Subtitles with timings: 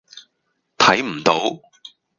[0.79, 1.61] 睇唔到